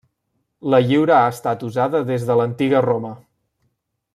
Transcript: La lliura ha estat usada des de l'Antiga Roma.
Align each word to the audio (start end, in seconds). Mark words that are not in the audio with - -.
La 0.73 0.79
lliura 0.91 1.17
ha 1.17 1.27
estat 1.33 1.65
usada 1.69 2.01
des 2.09 2.25
de 2.31 2.39
l'Antiga 2.41 2.81
Roma. 2.87 3.13